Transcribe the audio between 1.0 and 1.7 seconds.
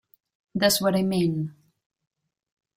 mean.